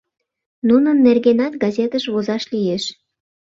[0.67, 2.83] Нунын нергенат газетыш возаш лиеш.